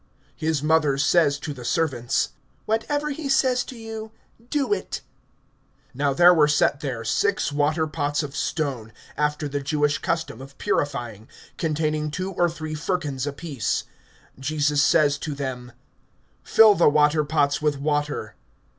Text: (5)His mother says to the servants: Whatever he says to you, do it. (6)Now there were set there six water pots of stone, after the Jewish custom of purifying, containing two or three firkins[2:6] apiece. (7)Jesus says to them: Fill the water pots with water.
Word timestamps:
(5)His 0.41 0.63
mother 0.63 0.97
says 0.97 1.37
to 1.37 1.53
the 1.53 1.63
servants: 1.63 2.29
Whatever 2.65 3.11
he 3.11 3.29
says 3.29 3.63
to 3.65 3.77
you, 3.77 4.11
do 4.49 4.73
it. 4.73 5.01
(6)Now 5.95 6.17
there 6.17 6.33
were 6.33 6.47
set 6.47 6.79
there 6.79 7.03
six 7.03 7.51
water 7.51 7.85
pots 7.85 8.23
of 8.23 8.35
stone, 8.35 8.93
after 9.15 9.47
the 9.47 9.61
Jewish 9.61 9.99
custom 9.99 10.41
of 10.41 10.57
purifying, 10.57 11.27
containing 11.55 12.09
two 12.09 12.31
or 12.31 12.49
three 12.49 12.73
firkins[2:6] 12.73 13.27
apiece. 13.27 13.83
(7)Jesus 14.39 14.77
says 14.79 15.19
to 15.19 15.35
them: 15.35 15.71
Fill 16.41 16.73
the 16.73 16.89
water 16.89 17.23
pots 17.23 17.61
with 17.61 17.77
water. 17.77 18.33